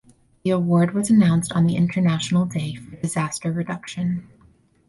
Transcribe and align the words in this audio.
The 0.43 0.49
award 0.49 0.95
was 0.95 1.11
announced 1.11 1.51
on 1.51 1.67
the 1.67 1.75
International 1.75 2.45
Day 2.45 2.73
for 2.73 2.95
Disaster 2.95 3.51
Reduction. 3.51 4.27